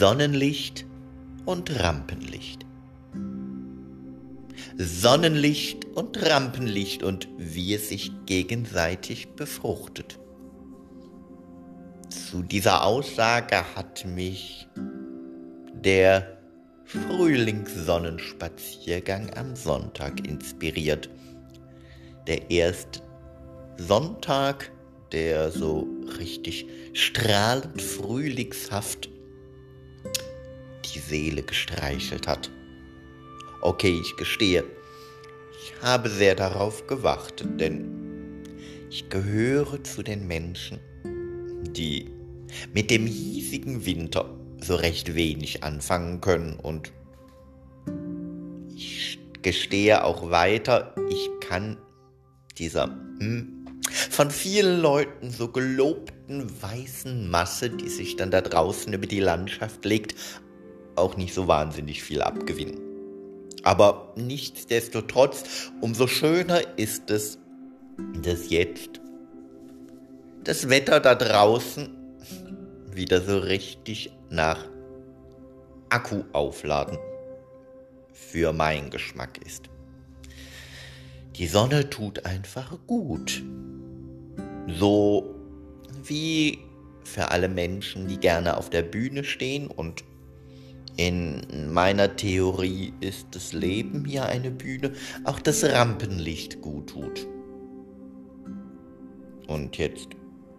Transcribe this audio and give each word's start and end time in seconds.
Sonnenlicht 0.00 0.86
und 1.44 1.78
Rampenlicht. 1.78 2.64
Sonnenlicht 4.78 5.84
und 5.94 6.22
Rampenlicht 6.22 7.02
und 7.02 7.28
wie 7.36 7.74
es 7.74 7.90
sich 7.90 8.10
gegenseitig 8.24 9.28
befruchtet. 9.36 10.18
Zu 12.08 12.42
dieser 12.42 12.86
Aussage 12.86 13.62
hat 13.76 14.06
mich 14.06 14.66
der 15.74 16.38
Frühlingssonnenspaziergang 16.86 19.36
am 19.36 19.54
Sonntag 19.54 20.26
inspiriert. 20.26 21.10
Der 22.26 22.50
erste 22.50 23.02
Sonntag, 23.76 24.72
der 25.12 25.50
so 25.50 25.86
richtig 26.18 26.66
strahlend 26.94 27.82
frühlingshaft 27.82 29.10
die 31.00 31.08
Seele 31.08 31.42
gestreichelt 31.42 32.26
hat. 32.26 32.50
Okay, 33.60 34.00
ich 34.00 34.16
gestehe, 34.16 34.64
ich 35.62 35.72
habe 35.82 36.08
sehr 36.08 36.34
darauf 36.34 36.86
gewartet, 36.86 37.60
denn 37.60 38.44
ich 38.90 39.08
gehöre 39.08 39.82
zu 39.84 40.02
den 40.02 40.26
Menschen, 40.26 40.78
die 41.62 42.10
mit 42.72 42.90
dem 42.90 43.06
hiesigen 43.06 43.84
Winter 43.84 44.34
so 44.60 44.74
recht 44.74 45.14
wenig 45.14 45.62
anfangen 45.62 46.20
können 46.20 46.58
und 46.58 46.92
ich 48.74 49.18
gestehe 49.42 50.04
auch 50.04 50.30
weiter, 50.30 50.94
ich 51.08 51.30
kann 51.40 51.76
dieser 52.58 52.86
hm, 53.20 53.66
von 54.10 54.30
vielen 54.30 54.80
Leuten 54.80 55.30
so 55.30 55.48
gelobten 55.48 56.50
weißen 56.62 57.30
Masse, 57.30 57.70
die 57.70 57.88
sich 57.88 58.16
dann 58.16 58.30
da 58.30 58.40
draußen 58.40 58.92
über 58.92 59.06
die 59.06 59.20
Landschaft 59.20 59.84
legt, 59.84 60.14
auch 61.00 61.16
nicht 61.16 61.34
so 61.34 61.48
wahnsinnig 61.48 62.02
viel 62.02 62.22
abgewinnen. 62.22 62.78
Aber 63.62 64.12
nichtsdestotrotz, 64.16 65.70
umso 65.80 66.06
schöner 66.06 66.60
ist 66.78 67.10
es, 67.10 67.38
dass 68.22 68.50
jetzt 68.50 69.00
das 70.44 70.68
Wetter 70.68 71.00
da 71.00 71.14
draußen 71.14 71.90
wieder 72.92 73.20
so 73.20 73.38
richtig 73.38 74.12
nach 74.30 74.64
Akku 75.90 76.24
aufladen 76.32 76.98
für 78.12 78.52
meinen 78.52 78.90
Geschmack 78.90 79.44
ist. 79.44 79.68
Die 81.36 81.46
Sonne 81.46 81.90
tut 81.90 82.24
einfach 82.24 82.78
gut. 82.86 83.42
So 84.66 85.34
wie 86.04 86.58
für 87.02 87.30
alle 87.30 87.48
Menschen, 87.48 88.08
die 88.08 88.18
gerne 88.18 88.56
auf 88.56 88.70
der 88.70 88.82
Bühne 88.82 89.24
stehen 89.24 89.66
und 89.66 90.04
in 90.96 91.72
meiner 91.72 92.16
Theorie 92.16 92.92
ist 93.00 93.28
das 93.32 93.52
Leben 93.52 94.04
hier 94.04 94.26
eine 94.26 94.50
Bühne, 94.50 94.92
auch 95.24 95.38
das 95.38 95.64
Rampenlicht 95.64 96.60
gut 96.60 96.90
tut. 96.90 97.26
Und 99.46 99.78
jetzt 99.78 100.08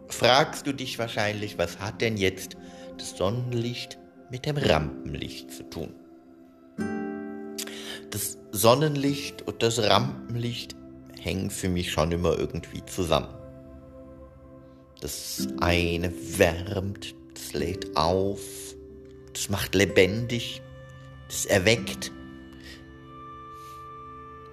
fragst 0.07 0.67
du 0.67 0.73
dich 0.73 0.99
wahrscheinlich, 0.99 1.57
was 1.57 1.79
hat 1.79 2.01
denn 2.01 2.17
jetzt 2.17 2.57
das 2.97 3.17
Sonnenlicht 3.17 3.97
mit 4.29 4.45
dem 4.45 4.57
Rampenlicht 4.57 5.51
zu 5.51 5.69
tun? 5.69 5.93
Das 8.09 8.37
Sonnenlicht 8.51 9.43
und 9.43 9.63
das 9.63 9.79
Rampenlicht 9.79 10.75
hängen 11.19 11.49
für 11.49 11.69
mich 11.69 11.91
schon 11.91 12.11
immer 12.11 12.37
irgendwie 12.37 12.83
zusammen. 12.85 13.33
Das 14.99 15.47
eine 15.59 16.11
wärmt, 16.37 17.15
das 17.33 17.53
lädt 17.53 17.95
auf, 17.95 18.41
das 19.33 19.49
macht 19.49 19.75
lebendig, 19.75 20.61
das 21.27 21.45
erweckt. 21.45 22.11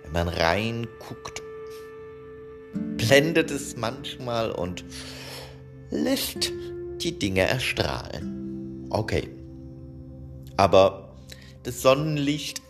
Wenn 0.02 0.12
man 0.12 0.28
reinguckt, 0.28 1.42
blendet 2.96 3.50
es 3.50 3.76
manchmal 3.76 4.50
und 4.50 4.84
lässt 5.90 6.52
die 6.98 7.18
Dinge 7.18 7.42
erstrahlen. 7.42 8.86
Okay. 8.90 9.28
Aber 10.56 11.16
das 11.62 11.82
Sonnenlicht 11.82 12.62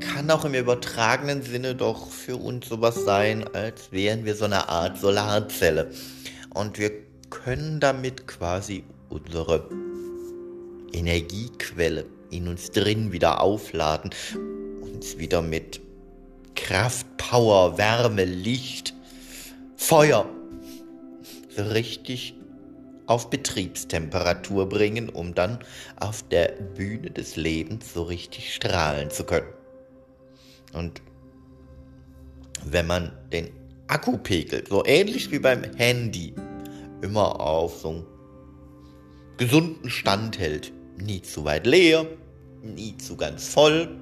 kann 0.00 0.30
auch 0.30 0.44
im 0.44 0.54
übertragenen 0.54 1.42
Sinne 1.42 1.74
doch 1.74 2.10
für 2.10 2.36
uns 2.36 2.68
sowas 2.68 3.04
sein, 3.04 3.46
als 3.54 3.92
wären 3.92 4.24
wir 4.24 4.34
so 4.34 4.44
eine 4.44 4.68
Art 4.68 4.98
Solarzelle. 4.98 5.90
Und 6.54 6.78
wir 6.78 6.90
können 7.30 7.80
damit 7.80 8.26
quasi 8.26 8.84
unsere 9.08 9.68
Energiequelle 10.92 12.06
in 12.30 12.48
uns 12.48 12.70
drin 12.70 13.12
wieder 13.12 13.40
aufladen, 13.40 14.10
uns 14.80 15.18
wieder 15.18 15.42
mit 15.42 15.80
Kraft, 16.54 17.06
Power, 17.16 17.78
Wärme, 17.78 18.24
Licht, 18.24 18.94
Feuer 19.76 20.28
so 21.56 21.62
richtig 21.62 22.34
auf 23.06 23.30
Betriebstemperatur 23.30 24.68
bringen, 24.68 25.08
um 25.08 25.34
dann 25.34 25.58
auf 26.00 26.22
der 26.28 26.48
Bühne 26.48 27.10
des 27.10 27.36
Lebens 27.36 27.94
so 27.94 28.02
richtig 28.02 28.54
strahlen 28.54 29.10
zu 29.10 29.24
können. 29.24 29.46
Und 30.72 31.00
wenn 32.64 32.86
man 32.86 33.12
den 33.32 33.50
Akkupegel, 33.86 34.64
so 34.68 34.84
ähnlich 34.84 35.30
wie 35.30 35.38
beim 35.38 35.62
Handy, 35.76 36.34
immer 37.00 37.40
auf 37.40 37.78
so 37.78 37.88
einen 37.90 38.06
gesunden 39.36 39.88
Stand 39.88 40.38
hält, 40.38 40.72
nie 40.96 41.22
zu 41.22 41.44
weit 41.44 41.66
leer, 41.66 42.06
nie 42.62 42.96
zu 42.96 43.16
ganz 43.16 43.48
voll, 43.48 43.96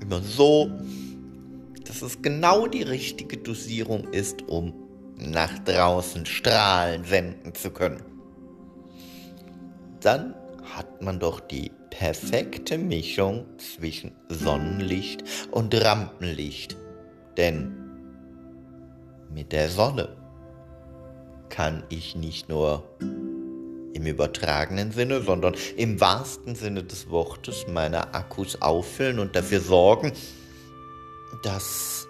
immer 0.00 0.20
so, 0.20 0.70
dass 1.84 2.02
es 2.02 2.22
genau 2.22 2.66
die 2.66 2.82
richtige 2.82 3.36
Dosierung 3.36 4.12
ist, 4.12 4.42
um 4.48 4.72
nach 5.18 5.58
draußen 5.60 6.24
Strahlen 6.24 7.04
senden 7.04 7.54
zu 7.54 7.70
können. 7.70 8.02
Dann 10.00 10.34
hat 10.74 11.02
man 11.02 11.18
doch 11.18 11.40
die 11.40 11.70
perfekte 11.90 12.78
Mischung 12.78 13.44
zwischen 13.58 14.12
Sonnenlicht 14.28 15.24
und 15.50 15.74
Rampenlicht. 15.74 16.76
Denn 17.36 17.74
mit 19.32 19.52
der 19.52 19.68
Sonne 19.68 20.16
kann 21.48 21.82
ich 21.88 22.16
nicht 22.16 22.48
nur 22.48 22.84
im 23.94 24.06
übertragenen 24.06 24.92
Sinne, 24.92 25.22
sondern 25.22 25.54
im 25.76 26.00
wahrsten 26.00 26.54
Sinne 26.54 26.84
des 26.84 27.10
Wortes 27.10 27.66
meine 27.68 28.14
Akkus 28.14 28.60
auffüllen 28.62 29.18
und 29.18 29.34
dafür 29.36 29.60
sorgen, 29.60 30.12
dass 31.42 32.06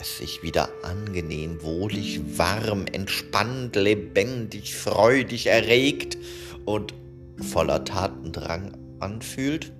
es 0.00 0.18
sich 0.18 0.42
wieder 0.42 0.68
angenehm, 0.82 1.62
wohlig, 1.62 2.20
warm, 2.36 2.86
entspannt, 2.86 3.76
lebendig, 3.76 4.74
freudig, 4.74 5.46
erregt 5.46 6.18
und 6.64 6.94
voller 7.40 7.84
Tatendrang 7.84 8.76
anfühlt. 9.00 9.72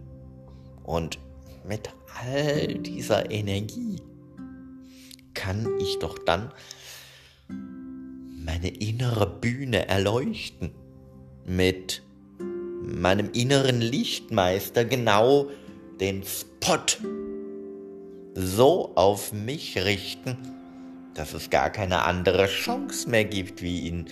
Und 0.84 1.18
mit 1.66 1.90
all 2.20 2.74
dieser 2.74 3.30
Energie 3.30 4.00
kann 5.34 5.68
ich 5.80 5.98
doch 5.98 6.18
dann 6.18 6.52
meine 8.44 8.68
innere 8.68 9.26
Bühne 9.26 9.88
erleuchten 9.88 10.72
mit 11.44 12.02
meinem 12.82 13.30
inneren 13.32 13.80
Lichtmeister 13.80 14.84
genau 14.84 15.48
den 16.00 16.22
Spot 16.24 16.78
so 18.34 18.92
auf 18.94 19.32
mich 19.32 19.76
richten, 19.84 20.36
dass 21.14 21.34
es 21.34 21.50
gar 21.50 21.70
keine 21.70 22.02
andere 22.02 22.46
Chance 22.46 23.08
mehr 23.08 23.24
gibt, 23.24 23.62
wie 23.62 23.88
in 23.88 24.06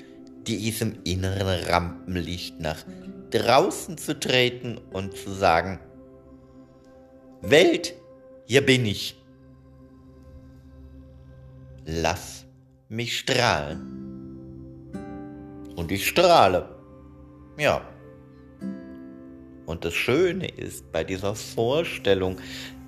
diesem 0.47 1.03
inneren 1.05 1.65
Rampenlicht 1.65 2.61
nach 2.61 2.85
draußen 3.31 3.97
zu 3.99 4.19
treten 4.19 4.79
und 4.93 5.17
zu 5.17 5.33
sagen, 5.33 5.81
Welt, 7.43 7.95
hier 8.47 8.65
bin 8.65 8.85
ich. 8.85 9.17
Lass 11.87 12.45
mich 12.89 13.19
strahlen. 13.19 14.93
Und 15.77 15.91
ich 15.91 16.07
strahle. 16.07 16.80
Ja. 17.59 17.83
Und 19.67 19.85
das 19.85 19.95
Schöne 19.95 20.49
ist 20.49 20.91
bei 20.93 21.05
dieser 21.05 21.35
Vorstellung, 21.35 22.37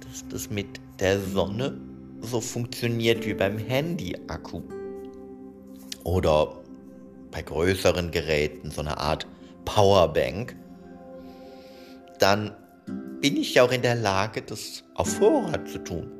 dass 0.01 0.27
das 0.29 0.51
mit 0.51 0.81
der 0.99 1.21
Sonne 1.21 1.79
so 2.21 2.41
funktioniert 2.41 3.27
wie 3.27 3.35
beim 3.35 3.59
Handy-Akku. 3.59 4.63
Oder 6.05 6.63
bei 7.31 7.43
größeren 7.43 8.11
Geräten 8.11 8.71
so 8.71 8.81
eine 8.81 8.99
Art 8.99 9.27
Powerbank. 9.65 10.57
Dann 12.19 12.57
bin 13.21 13.37
ich 13.37 13.55
ja 13.55 13.63
auch 13.65 13.73
in 13.73 13.83
der 13.83 13.95
Lage, 13.95 14.43
das 14.43 14.85
auf 14.95 15.09
Vorrat 15.09 15.69
zu 15.69 15.79
tun. 15.79 16.11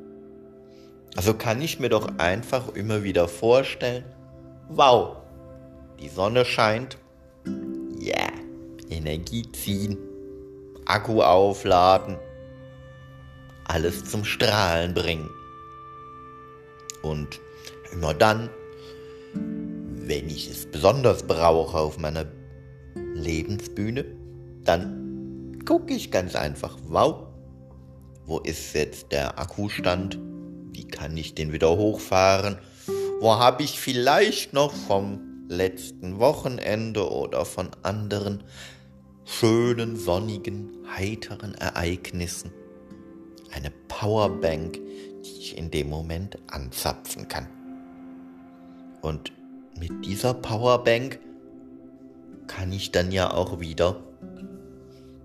Also 1.17 1.35
kann 1.35 1.61
ich 1.61 1.79
mir 1.79 1.89
doch 1.89 2.19
einfach 2.19 2.75
immer 2.75 3.03
wieder 3.03 3.29
vorstellen, 3.29 4.05
wow, 4.69 5.17
die 6.01 6.09
Sonne 6.09 6.45
scheint, 6.45 6.97
ja, 8.03 8.33
Energie 8.91 9.45
ziehen, 9.53 9.97
Akku 10.87 11.23
aufladen, 11.23 12.17
alles 13.65 14.05
zum 14.05 14.25
Strahlen 14.25 14.93
bringen. 14.93 15.31
Und 17.03 17.41
immer 17.93 18.13
dann, 18.15 18.51
wenn 19.35 20.29
ich 20.29 20.51
es 20.51 20.67
besonders 20.67 21.23
brauche 21.23 21.79
auf 21.79 21.99
meiner 21.99 22.27
Lebensbühne, 23.15 24.05
dann 24.65 25.63
gucke 25.65 25.95
ich 25.95 26.11
ganz 26.11 26.35
einfach, 26.35 26.77
wow, 26.89 27.27
wo 28.27 28.39
ist 28.41 28.75
jetzt 28.75 29.13
der 29.13 29.39
Akkustand? 29.39 30.19
Wie 30.73 30.87
kann 30.87 31.17
ich 31.17 31.35
den 31.35 31.53
wieder 31.53 31.71
hochfahren? 31.77 32.59
Wo 33.21 33.35
habe 33.35 33.63
ich 33.63 33.79
vielleicht 33.79 34.53
noch 34.53 34.73
vom 34.73 35.32
letzten 35.53 36.19
Wochenende 36.19 37.09
oder 37.11 37.45
von 37.45 37.71
anderen 37.83 38.43
schönen, 39.25 39.97
sonnigen, 39.97 40.71
heiteren 40.97 41.55
Ereignissen 41.55 42.51
eine 43.53 43.71
Powerbank, 43.89 44.75
die 45.25 45.39
ich 45.39 45.59
in 45.59 45.71
dem 45.71 45.89
Moment 45.89 46.39
anzapfen 46.51 47.29
kann. 47.29 47.47
Und 49.03 49.33
mit 49.79 50.05
dieser 50.05 50.35
Powerbank 50.35 51.19
kann 52.47 52.73
ich 52.73 52.91
dann 52.91 53.13
ja 53.13 53.33
auch 53.33 53.61
wieder 53.61 54.03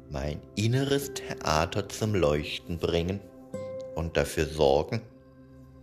mein 0.10 0.42
inneres 0.56 1.14
Theater 1.14 1.90
zum 1.90 2.16
Leuchten 2.16 2.78
bringen 2.78 3.20
und 3.96 4.16
dafür 4.18 4.46
sorgen, 4.46 5.02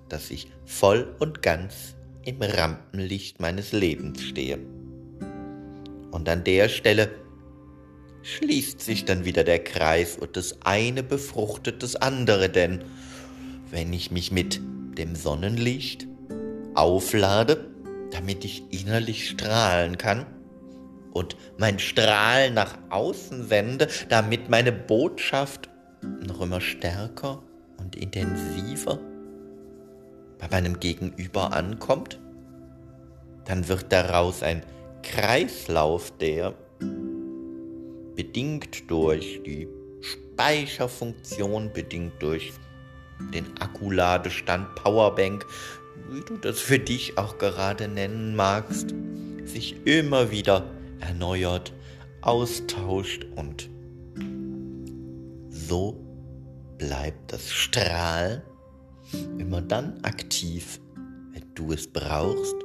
dass 0.08 0.30
ich 0.30 0.50
voll 0.64 1.14
und 1.18 1.42
ganz 1.42 1.94
im 2.26 2.40
Rampenlicht 2.40 3.40
meines 3.40 3.72
Lebens 3.72 4.22
stehe. 4.22 4.58
Und 6.10 6.28
an 6.28 6.44
der 6.44 6.68
Stelle 6.68 7.10
schließt 8.22 8.80
sich 8.80 9.04
dann 9.04 9.24
wieder 9.24 9.44
der 9.44 9.62
Kreis 9.62 10.16
und 10.16 10.36
das 10.36 10.62
eine 10.62 11.02
befruchtet 11.02 11.82
das 11.82 11.96
andere, 11.96 12.48
denn 12.48 12.84
wenn 13.70 13.92
ich 13.92 14.10
mich 14.10 14.32
mit 14.32 14.60
dem 14.96 15.14
Sonnenlicht 15.14 16.06
auflade, 16.74 17.68
damit 18.12 18.44
ich 18.44 18.62
innerlich 18.70 19.28
strahlen 19.28 19.98
kann 19.98 20.26
und 21.12 21.36
mein 21.58 21.78
Strahlen 21.78 22.54
nach 22.54 22.78
außen 22.90 23.48
sende, 23.48 23.88
damit 24.08 24.48
meine 24.48 24.72
Botschaft 24.72 25.68
noch 26.26 26.40
immer 26.40 26.60
stärker 26.60 27.42
und 27.78 27.96
intensiver 27.96 29.00
bei 30.38 30.48
meinem 30.50 30.80
Gegenüber 30.80 31.52
ankommt, 31.52 32.20
dann 33.44 33.68
wird 33.68 33.92
daraus 33.92 34.42
ein 34.42 34.62
Kreislauf, 35.02 36.12
der 36.18 36.54
bedingt 38.16 38.90
durch 38.90 39.42
die 39.44 39.68
Speicherfunktion, 40.00 41.72
bedingt 41.72 42.14
durch 42.20 42.52
den 43.32 43.46
Akkuladestand 43.60 44.74
Powerbank, 44.74 45.46
wie 46.10 46.20
du 46.20 46.36
das 46.36 46.60
für 46.60 46.78
dich 46.78 47.16
auch 47.18 47.38
gerade 47.38 47.88
nennen 47.88 48.34
magst, 48.34 48.94
sich 49.44 49.76
immer 49.86 50.30
wieder 50.30 50.64
erneuert, 51.00 51.72
austauscht 52.22 53.26
und 53.36 53.68
so 55.50 56.00
bleibt 56.78 57.32
das 57.32 57.52
Strahlen 57.52 58.42
immer 59.38 59.62
dann 59.62 59.98
aktiv, 60.02 60.80
wenn 61.32 61.44
du 61.54 61.72
es 61.72 61.86
brauchst 61.86 62.56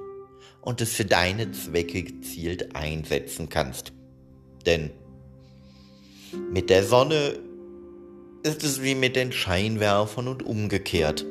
und 0.61 0.81
es 0.81 0.93
für 0.93 1.05
deine 1.05 1.51
Zwecke 1.51 2.03
gezielt 2.03 2.75
einsetzen 2.75 3.49
kannst. 3.49 3.93
Denn 4.65 4.91
mit 6.51 6.69
der 6.69 6.83
Sonne 6.83 7.39
ist 8.43 8.63
es 8.63 8.81
wie 8.81 8.95
mit 8.95 9.15
den 9.15 9.31
Scheinwerfern 9.31 10.27
und 10.27 10.43
umgekehrt. 10.43 11.25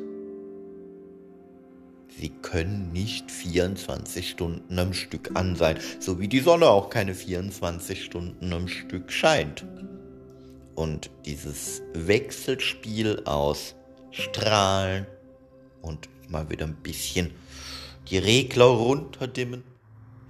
Sie 2.19 2.29
können 2.29 2.91
nicht 2.91 3.31
24 3.31 4.29
Stunden 4.29 4.77
am 4.77 4.93
Stück 4.93 5.31
an 5.35 5.55
sein, 5.55 5.77
so 5.99 6.19
wie 6.19 6.27
die 6.27 6.41
Sonne 6.41 6.67
auch 6.67 6.89
keine 6.89 7.15
24 7.15 8.03
Stunden 8.03 8.51
am 8.51 8.67
Stück 8.67 9.11
scheint. 9.11 9.65
Und 10.75 11.09
dieses 11.25 11.81
Wechselspiel 11.93 13.21
aus 13.23 13.75
Strahlen 14.11 15.05
und 15.81 16.09
mal 16.29 16.49
wieder 16.49 16.65
ein 16.65 16.75
bisschen 16.75 17.31
die 18.09 18.17
Regler 18.17 18.65
runterdimmen, 18.65 19.63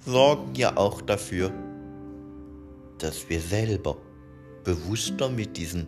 sorgen 0.05 0.53
ja 0.55 0.77
auch 0.77 1.01
dafür, 1.01 1.51
dass 2.97 3.29
wir 3.29 3.39
selber 3.39 3.97
bewusster 4.63 5.29
mit 5.29 5.55
diesen 5.57 5.87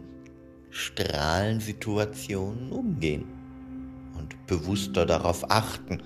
Strahlensituationen 0.70 2.72
umgehen 2.72 3.26
und 4.18 4.48
bewusster 4.48 5.06
darauf 5.06 5.52
achten, 5.52 6.02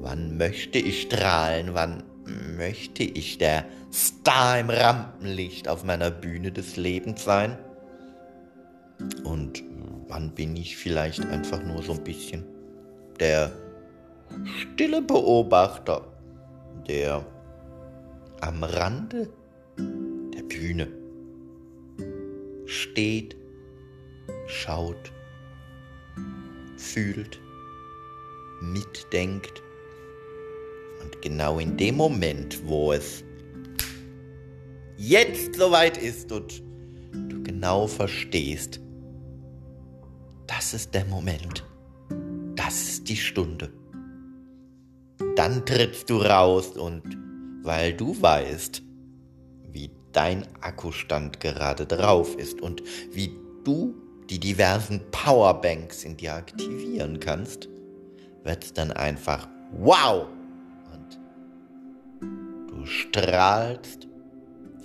wann 0.00 0.36
möchte 0.36 0.78
ich 0.78 1.02
strahlen, 1.02 1.74
wann 1.74 2.02
möchte 2.56 3.04
ich 3.04 3.38
der 3.38 3.64
Star 3.92 4.58
im 4.58 4.70
Rampenlicht 4.70 5.68
auf 5.68 5.84
meiner 5.84 6.10
Bühne 6.10 6.50
des 6.50 6.76
Lebens 6.76 7.22
sein. 7.24 7.56
Und 9.22 9.62
wann 10.08 10.34
bin 10.34 10.56
ich 10.56 10.76
vielleicht 10.76 11.24
einfach 11.26 11.62
nur 11.62 11.82
so 11.82 11.92
ein 11.92 12.04
bisschen 12.04 12.44
der 13.20 13.52
stille 14.44 15.02
Beobachter, 15.02 16.06
der 16.88 17.24
am 18.40 18.62
Rande 18.62 19.28
der 19.76 20.42
Bühne 20.42 20.88
steht, 22.66 23.36
schaut, 24.46 25.12
fühlt, 26.76 27.40
mitdenkt 28.60 29.62
und 31.02 31.22
genau 31.22 31.58
in 31.58 31.76
dem 31.76 31.96
Moment, 31.96 32.66
wo 32.66 32.92
es 32.92 33.24
jetzt 34.96 35.56
soweit 35.56 35.96
ist 35.96 36.30
und 36.32 36.62
du 37.28 37.42
genau 37.42 37.86
verstehst, 37.86 38.80
das 40.58 40.74
ist 40.74 40.92
der 40.92 41.04
Moment, 41.04 41.64
das 42.56 42.82
ist 42.82 43.08
die 43.08 43.16
Stunde. 43.16 43.72
Dann 45.36 45.64
trittst 45.64 46.10
du 46.10 46.16
raus 46.16 46.76
und 46.76 47.04
weil 47.62 47.92
du 47.92 48.20
weißt, 48.20 48.82
wie 49.70 49.92
dein 50.10 50.44
Akkustand 50.60 51.38
gerade 51.38 51.86
drauf 51.86 52.34
ist 52.34 52.60
und 52.60 52.82
wie 53.12 53.38
du 53.62 53.94
die 54.28 54.40
diversen 54.40 55.00
Powerbanks 55.12 56.02
in 56.02 56.16
dir 56.16 56.34
aktivieren 56.34 57.20
kannst, 57.20 57.68
wird 58.42 58.64
es 58.64 58.72
dann 58.72 58.90
einfach 58.90 59.46
wow 59.78 60.26
und 60.92 62.68
du 62.68 62.84
strahlst, 62.84 64.08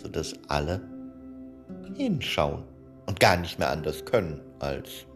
sodass 0.03 0.35
alle 0.49 0.87
hinschauen 1.95 2.61
und 3.07 3.19
gar 3.19 3.37
nicht 3.37 3.57
mehr 3.57 3.71
anders 3.71 4.05
können, 4.05 4.39
als 4.59 5.07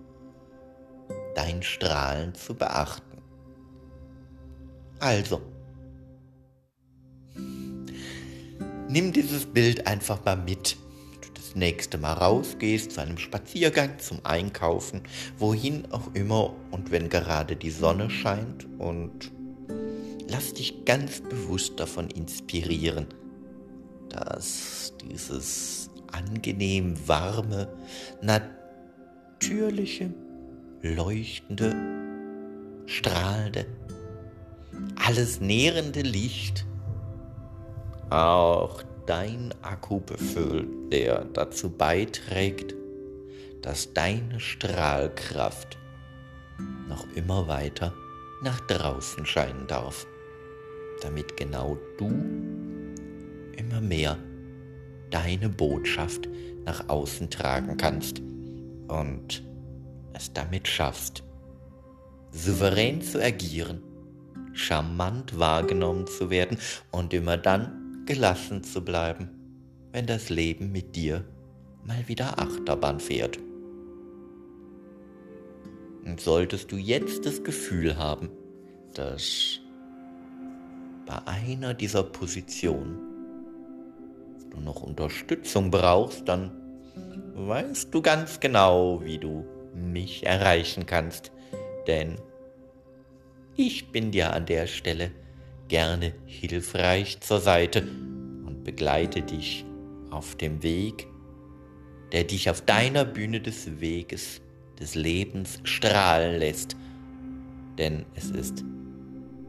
dein 1.38 1.62
Strahlen 1.62 2.34
zu 2.34 2.56
beachten. 2.56 3.22
Also, 5.00 5.40
nimm 8.90 9.14
dieses 9.14 9.46
Bild 9.46 9.86
einfach 9.86 10.26
mal 10.26 10.36
mit. 10.36 10.78
Wenn 11.12 11.22
du 11.22 11.28
das 11.36 11.54
nächste 11.56 12.00
Mal 12.00 12.14
rausgehst 12.14 12.94
zu 12.94 13.02
einem 13.02 13.20
Spaziergang, 13.20 14.00
zum 14.00 14.26
Einkaufen, 14.26 15.04
wohin 15.38 15.92
auch 15.92 16.12
immer 16.16 16.56
und 16.72 16.90
wenn 16.90 17.08
gerade 17.08 17.56
die 17.56 17.70
Sonne 17.70 18.10
scheint 18.10 18.66
und 18.80 19.32
lass 20.28 20.56
dich 20.56 20.86
ganz 20.86 21.22
bewusst 21.22 21.80
davon 21.80 22.10
inspirieren, 22.10 23.06
dass 24.10 24.92
dieses 25.04 25.92
angenehm 26.12 26.96
warme, 27.08 27.72
natürliche, 28.24 30.12
leuchtende, 30.96 31.76
strahlende, 32.86 33.66
alles 34.96 35.42
nährende 35.42 36.02
Licht. 36.02 36.66
Auch 38.10 38.84
dein 39.06 39.54
Akku 39.62 40.00
befüllt, 40.00 40.92
der 40.92 41.26
dazu 41.26 41.70
beiträgt, 41.70 42.74
dass 43.62 43.94
deine 43.94 44.40
Strahlkraft 44.40 45.78
noch 46.88 47.06
immer 47.16 47.48
weiter 47.48 47.94
nach 48.44 48.60
draußen 48.62 49.26
scheinen 49.26 49.68
darf, 49.68 50.06
damit 51.02 51.36
genau 51.36 51.78
du 51.98 52.08
immer 53.58 53.82
mehr 53.82 54.18
deine 55.10 55.50
Botschaft 55.50 56.30
nach 56.66 56.88
außen 56.90 57.30
tragen 57.30 57.78
kannst. 57.78 58.22
Und 58.88 59.44
es 60.18 60.34
damit 60.34 60.68
schaffst, 60.68 61.24
souverän 62.32 63.02
zu 63.02 63.24
agieren, 63.24 63.82
charmant 64.54 65.38
wahrgenommen 65.40 66.08
zu 66.08 66.30
werden 66.30 66.58
und 66.92 67.14
immer 67.14 67.38
dann 67.38 68.04
gelassen 68.06 68.64
zu 68.64 68.84
bleiben, 68.84 69.30
wenn 69.92 70.08
das 70.08 70.30
Leben 70.30 70.72
mit 70.72 70.96
dir 70.96 71.24
mal 71.84 72.08
wieder 72.08 72.40
Achterbahn 72.40 73.00
fährt. 73.00 73.40
Und 76.04 76.20
solltest 76.20 76.72
du 76.72 76.78
jetzt 76.78 77.26
das 77.26 77.44
Gefühl 77.44 77.98
haben, 77.98 78.30
dass 78.94 79.60
bei 81.06 81.20
einer 81.26 81.74
dieser 81.74 82.04
Positionen 82.04 82.98
du 84.52 84.60
noch 84.62 84.84
Unterstützung 84.84 85.70
brauchst, 85.70 86.28
dann 86.28 86.52
weißt 87.36 87.94
du 87.94 88.02
ganz 88.02 88.40
genau, 88.40 89.02
wie 89.04 89.18
du 89.18 89.46
mich 89.78 90.26
erreichen 90.26 90.86
kannst. 90.86 91.32
Denn 91.88 92.18
ich 93.56 93.92
bin 93.92 94.12
dir 94.12 94.34
an 94.34 94.46
der 94.46 94.68
Stelle 94.68 95.12
gerne 95.68 96.14
hilfreich 96.26 97.20
zur 97.22 97.40
Seite 97.40 97.82
und 97.82 98.64
begleite 98.64 99.22
dich 99.22 99.66
auf 100.12 100.36
dem 100.36 100.64
Weg, 100.64 101.08
der 102.12 102.24
dich 102.24 102.50
auf 102.50 102.62
deiner 102.62 103.06
Bühne 103.06 103.42
des 103.42 103.80
Weges, 103.80 104.42
des 104.80 104.96
Lebens 104.96 105.60
strahlen 105.64 106.40
lässt. 106.40 106.76
Denn 107.78 108.06
es 108.16 108.30
ist 108.32 108.64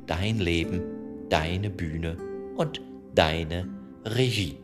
dein 0.07 0.39
Leben, 0.39 0.83
deine 1.29 1.71
Bühne 1.71 2.17
und 2.57 2.81
deine 3.15 3.69
Regie. 4.05 4.59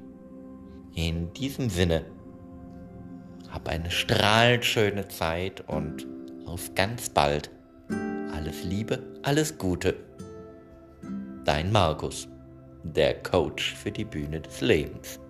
In 0.95 1.33
diesem 1.35 1.71
Sinne, 1.71 2.05
hab 3.51 3.69
eine 3.69 3.91
strahlend 3.91 4.65
schöne 4.65 5.09
Zeit 5.09 5.63
und 5.67 6.07
auf 6.47 6.75
ganz 6.75 7.09
bald. 7.09 7.51
Alles 8.33 8.65
Liebe, 8.65 9.03
alles 9.23 9.59
Gute. 9.59 9.97
Dein 11.45 11.71
Markus, 11.73 12.29
der 12.83 13.23
Coach 13.23 13.75
für 13.75 13.91
die 13.91 14.05
Bühne 14.05 14.41
des 14.41 14.61
Lebens. 14.61 15.21